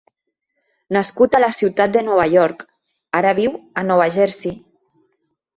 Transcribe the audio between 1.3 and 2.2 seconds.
a la ciutat de